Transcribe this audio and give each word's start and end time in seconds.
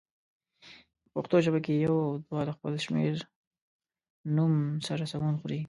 په 1.11 1.17
پښتو 1.21 1.35
ژبه 1.45 1.59
کې 1.65 1.73
یو 1.85 1.95
او 2.07 2.11
دوه 2.25 2.41
له 2.47 2.53
خپل 2.57 2.73
شمېرنوم 2.85 4.53
سره 4.87 5.03
سمون 5.11 5.35
خوري. 5.39 5.59